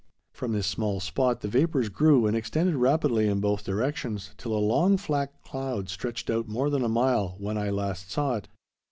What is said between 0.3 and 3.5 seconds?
From this small spot the vapors grew and extended rapidly in